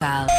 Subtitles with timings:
[0.00, 0.37] Wow.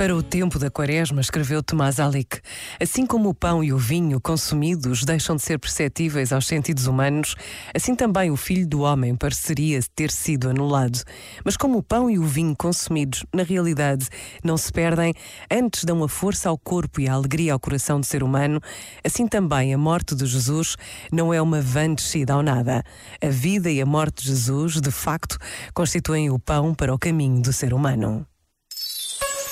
[0.00, 2.40] Para o tempo da quaresma, escreveu Tomás Alic,
[2.80, 7.34] assim como o pão e o vinho consumidos deixam de ser perceptíveis aos sentidos humanos,
[7.76, 11.02] assim também o Filho do Homem pareceria ter sido anulado.
[11.44, 14.08] Mas como o pão e o vinho consumidos, na realidade,
[14.42, 15.12] não se perdem,
[15.50, 18.58] antes dão a força ao corpo e a alegria ao coração do ser humano,
[19.04, 20.76] assim também a morte de Jesus
[21.12, 22.82] não é uma vã descida ao nada.
[23.22, 25.36] A vida e a morte de Jesus, de facto,
[25.74, 28.29] constituem o pão para o caminho do ser humano.